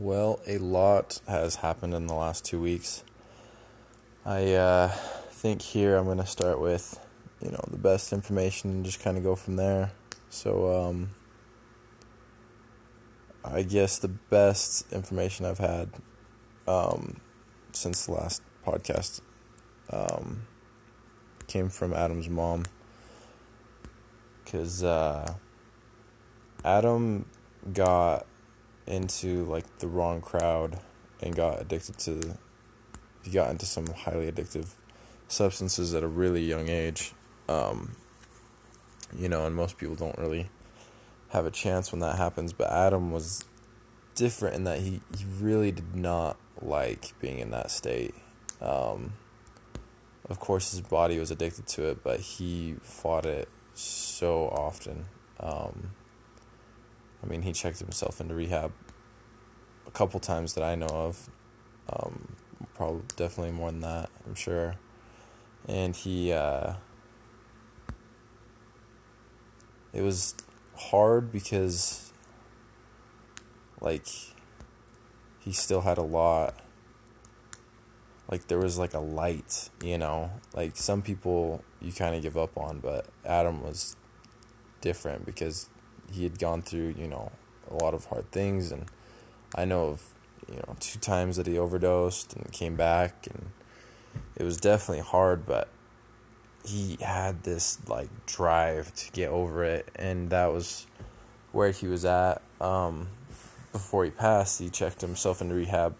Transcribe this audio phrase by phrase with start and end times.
[0.00, 2.92] Well a lot has happened in the last two weeks
[4.34, 4.44] I
[5.40, 6.88] think here minister with
[7.44, 9.16] in all the best information dish can
[9.56, 9.76] govern
[10.40, 10.50] so
[13.52, 15.88] I guess the best information I had
[17.80, 18.40] since last
[18.88, 19.12] broadcast
[21.52, 22.66] came from Erum's mom's
[26.70, 27.02] Erum
[27.78, 27.94] got
[28.92, 30.72] and you like the wrong crowd
[31.22, 34.60] and got addicted چھِ you got into some highly addictive
[35.58, 36.96] substance is are really young age
[39.30, 40.42] you almost people don't really
[41.32, 43.26] have it chances one happens با او موز
[44.18, 46.34] different in you real did not
[46.70, 47.98] like پِنٛگ in a stay
[48.72, 52.52] of course بار use addicted چھِ by he
[53.02, 53.40] for a
[53.86, 54.34] show
[54.64, 54.98] after
[57.22, 58.72] a میٖنن himself and we have
[59.98, 61.10] کپوٗ Thomas the no
[63.16, 64.66] definite مو نا I am sure
[65.72, 66.30] and he
[70.06, 70.20] was
[70.92, 71.76] hard because
[73.84, 74.04] like
[75.46, 76.28] he still had a lot
[78.30, 79.48] like there was like a light
[79.84, 80.20] yeah
[80.54, 81.30] like some people
[81.84, 83.80] you can a give up on بر
[84.82, 85.66] different because
[86.16, 87.22] یہِ it go you know
[87.78, 87.92] were
[88.32, 88.84] things and
[89.58, 90.72] I know you know
[91.06, 93.38] times the over دوست in key back in
[94.40, 95.68] یہِ ڈیفن hard but
[96.70, 98.82] he he this like drive
[99.16, 99.56] گے over
[100.02, 100.68] and does
[101.54, 101.86] were he
[103.72, 105.92] your has he چھُ ایٚک تِم سوف and we have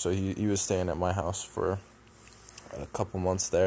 [0.00, 1.70] so he uses an a my house for
[2.96, 3.66] کپوٗ monster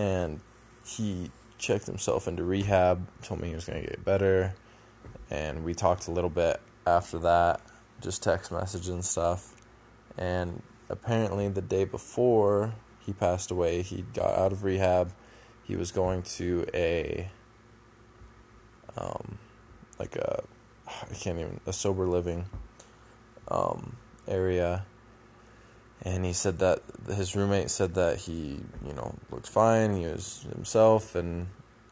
[0.00, 0.42] and he
[0.86, 1.28] چی
[1.72, 4.32] ایٚک تِم سوف اینٛڈ ری ہیب سو مےٚ گے better
[5.30, 5.98] and we تھاک
[6.88, 7.60] after that
[8.04, 9.40] just take message in ساف
[10.22, 12.64] and the for
[13.06, 15.04] he fest we he are we have
[15.68, 17.24] he was coming to you a
[21.20, 22.42] can upper living
[24.32, 24.76] area
[26.04, 28.16] an سُہ may save
[29.52, 29.98] fine
[30.64, 31.40] still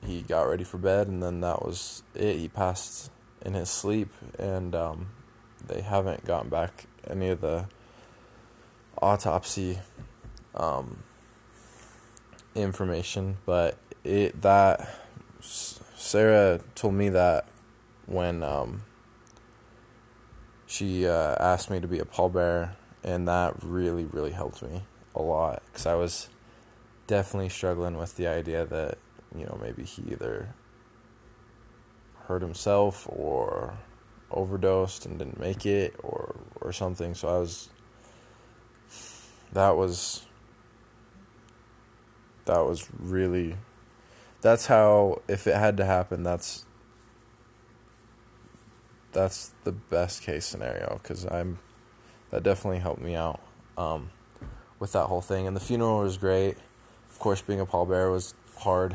[0.07, 1.81] he weedy for bad news
[2.21, 3.11] a piece
[3.47, 4.11] in a sip
[4.43, 4.75] and
[5.69, 7.51] the ہ
[9.25, 9.69] دپسی
[12.63, 14.51] information through
[16.99, 18.43] me then
[20.75, 22.55] she is me to be a فوبیر
[23.11, 26.09] in that really really help mail
[27.09, 28.83] definite struggle اِنس the idea the
[29.61, 30.35] may be he there
[32.27, 33.69] for self اور
[34.39, 34.65] اوٹ
[35.07, 37.51] in make a or our something so as
[39.57, 39.97] they was
[42.47, 42.79] they was
[43.13, 43.49] really
[44.45, 45.81] that how if it
[46.15, 46.43] happen that
[49.15, 49.35] that
[49.67, 51.53] the base case I am
[52.33, 54.05] that definitely help me
[54.81, 56.43] with out whole and force grey
[57.23, 58.33] Kosha پِنگ افا where was
[58.63, 58.95] Ford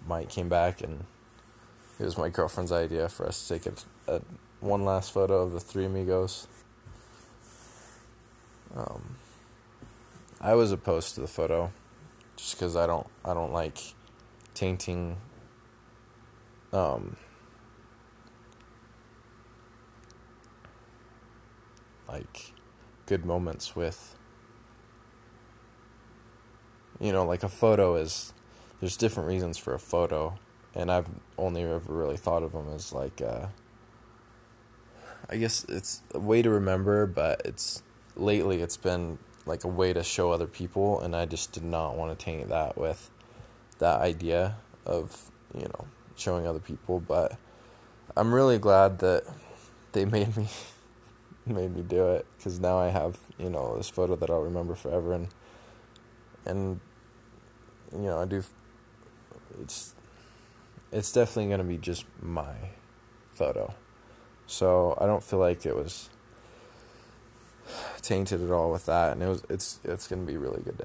[0.09, 2.67] ما key back اِنس my گافَن
[3.13, 4.09] first
[4.67, 5.29] one last for
[5.69, 6.37] تھرٛیٖمی گٲلس
[10.49, 12.77] I was first فارکِز
[13.55, 13.75] like
[14.55, 15.15] thinking
[22.09, 22.35] like
[23.11, 24.03] good moments with
[27.01, 28.15] you know like a for ours
[28.81, 30.29] the different reason for فو او
[30.75, 31.55] and on
[35.31, 37.65] face it way you remember bits
[38.27, 39.05] like like get spend
[39.49, 43.11] like a way though a the people and I ڈِسٹ نا on with
[43.83, 45.81] daddy you know
[46.21, 47.27] show oh دِپو ب
[48.21, 50.05] امری کے
[51.55, 52.07] may be دیو
[52.63, 53.11] ناو I have
[53.43, 55.25] you knows further oh remember everyone
[56.49, 56.61] an
[57.93, 58.43] it thing
[61.53, 62.03] and
[62.35, 62.67] my
[63.39, 63.57] for
[64.59, 66.09] so don't this
[68.03, 68.87] thing it is
[70.09, 70.81] can but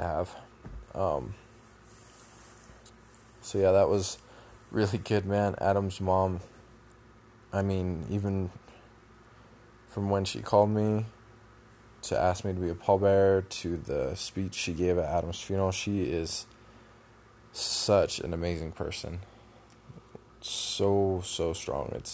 [3.51, 4.17] have saw was
[4.73, 6.31] will get mean Erum's mom
[7.55, 8.37] I mean even
[9.93, 10.39] from one she
[12.05, 13.55] so has made be foot
[13.87, 16.31] دپیٖچ she give me you know she is
[17.53, 19.15] such and amazing person
[20.51, 20.91] so
[21.33, 22.07] so strong it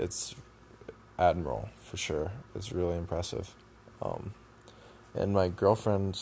[0.00, 0.12] it
[1.20, 1.58] at مو
[1.90, 2.22] fisher
[2.56, 3.40] it real impressive
[5.18, 6.18] and my girl friends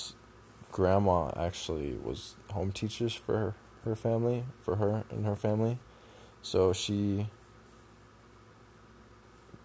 [0.76, 2.22] کرٛاما actually was
[2.54, 5.74] home teachers for family for her under family
[6.50, 7.00] سو شی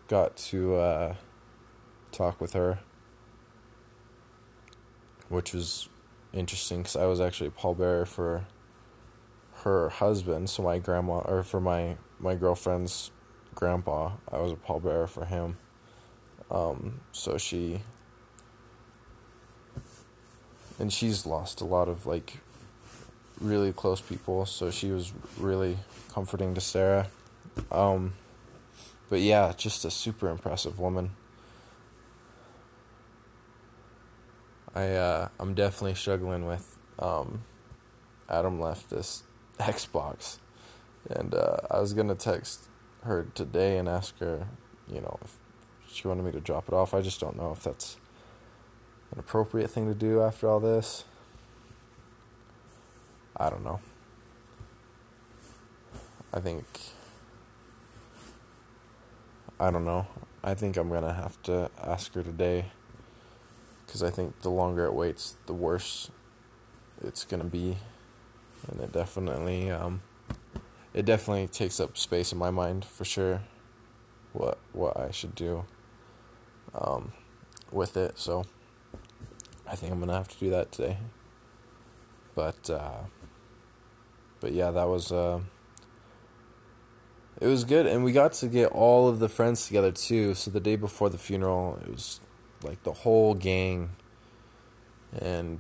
[0.10, 0.60] کوٗک
[2.39, 2.65] پُتھر
[5.31, 5.69] وُٹ وِز
[6.34, 8.46] interesting because I was actually a pallbearer for
[9.64, 10.50] her husband.
[10.50, 13.12] So my grandma, or for my girlfriend's
[13.56, 15.58] grandpa, I was a pallbearer for him.
[16.52, 17.84] Um, so she's
[21.25, 22.40] lost a lot of like
[23.40, 24.46] really close people.
[24.46, 25.78] So she was really
[26.12, 27.08] comforting to Sarah.
[27.72, 28.14] Um,
[29.10, 31.12] but yeah, just a super impressive woman.
[34.75, 36.22] I'm gonna ہیفٹ
[42.25, 42.58] as
[43.04, 43.22] cure
[61.46, 61.60] today
[63.94, 65.90] the longer wait the worse
[67.07, 69.69] it's can be definitely
[72.42, 73.36] my mind fresher
[75.18, 75.38] should
[77.74, 77.86] would
[79.75, 80.04] think
[82.36, 82.69] but
[87.42, 88.56] was get we get
[88.86, 91.80] all the friends get late safer the phone
[92.65, 93.88] look the who gang
[95.25, 95.60] and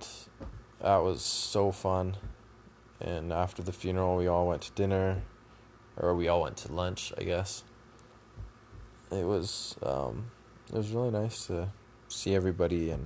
[0.91, 1.21] I was
[1.53, 2.07] so fun
[3.05, 4.47] and after the phone we have
[4.77, 5.05] dinner
[6.17, 6.41] we have
[6.77, 7.51] lunch I guess
[9.29, 9.49] was
[10.77, 11.37] is we nice
[12.15, 12.27] see
[12.63, 13.05] everybody and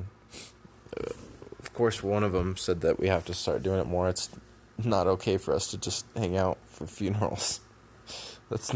[1.76, 4.20] course one oh um set the half two set more it
[4.92, 5.70] not okay first
[6.20, 6.52] hang out
[6.98, 7.60] phones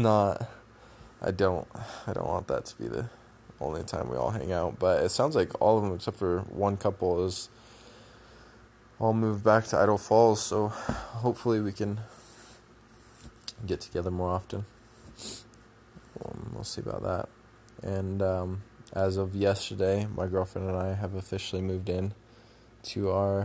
[0.04, 0.16] نا
[2.46, 2.60] ت
[3.62, 3.76] one
[6.82, 7.48] cups
[9.00, 11.94] move to I fall fully we can
[13.68, 14.58] get together more after
[17.82, 18.22] and
[19.00, 22.10] as oh yesterday my girlfriend have a official mood and
[22.96, 23.40] you are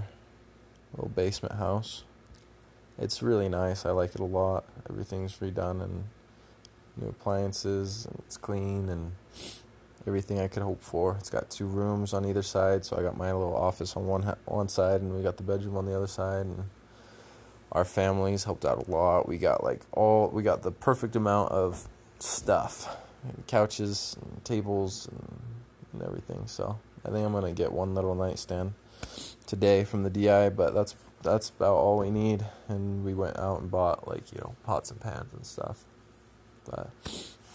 [1.16, 1.90] base my house
[3.02, 5.80] it's really nice a like everything we done clean
[8.92, 9.12] and
[10.08, 11.36] everything I keep forces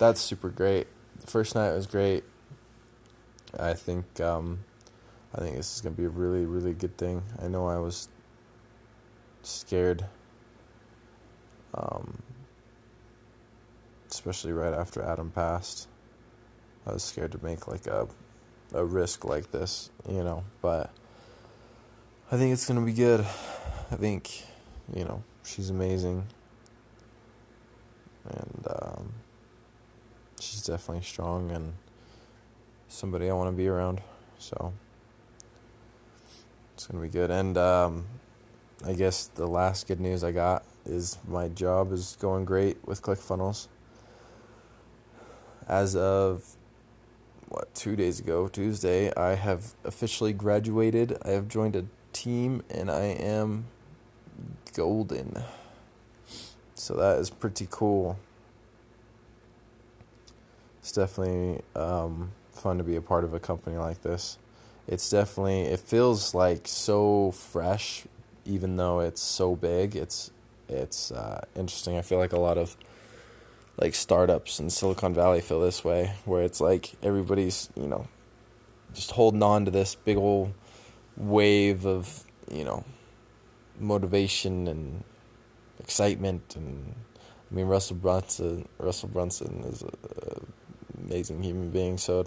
[0.05, 1.57] office perfecting first
[1.95, 2.21] guy
[3.61, 4.21] I think
[5.59, 7.99] is can really really good thing I know I was
[9.53, 9.99] said
[14.15, 17.85] specially where after our party make like
[19.35, 19.73] Rick this
[20.15, 20.83] you know by
[22.31, 23.27] think it's because
[28.25, 28.69] and
[30.41, 31.82] she's everything and
[32.95, 33.07] guess
[39.37, 40.51] the last kit news again
[40.93, 43.61] is my job is gone great with con us
[45.77, 45.91] as
[47.77, 53.51] though days go Tuesday I have officially graduated I have joined and I am
[54.79, 55.31] good in
[56.83, 57.93] so that pretty cool
[60.87, 61.13] staff
[62.61, 64.25] fun better company like this
[64.91, 67.01] it different feels like so
[67.51, 67.85] fresh
[68.49, 70.13] even now it so big it
[70.77, 70.93] it
[71.59, 72.71] interesting I feel of
[73.81, 74.29] like start
[74.61, 78.01] in Silicon Valley feel is way what it's like every buddies you know
[78.95, 79.35] just whole
[79.75, 80.35] nice big
[81.19, 81.77] view
[82.59, 82.77] you know
[83.91, 84.83] motivation in
[85.81, 88.41] excitement اِنسل brands
[88.89, 89.43] Rasool brands
[91.09, 92.21] maximum humming sir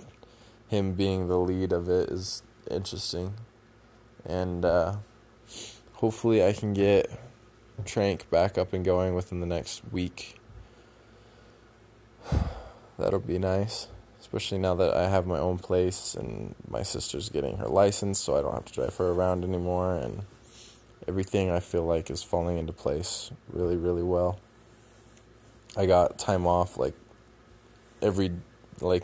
[0.72, 2.42] he am being will lead a way is
[2.72, 3.30] interesting
[4.38, 4.66] and
[6.02, 6.94] hope fully I can get
[7.86, 10.18] track back up in going with in the next week
[13.00, 17.20] the be nicely under I have my own place and my sister
[17.72, 20.20] Leicester more and
[21.08, 23.10] everything I feel like is following in the place
[23.54, 24.32] very very well
[25.78, 26.96] I guy ماف like
[28.04, 28.28] every
[28.90, 29.04] like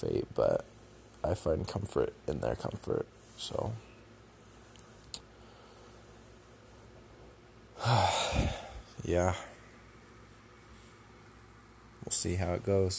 [0.00, 0.56] فی بر
[1.72, 2.98] کَمفرٹ in در کَمفر
[3.38, 3.60] سو
[12.66, 12.96] girls